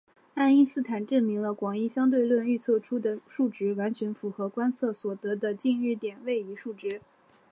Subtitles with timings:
[0.33, 6.99] 爱因斯坦证明了广义相对论预测出的数值完全符合观测所得的近日点位移数值。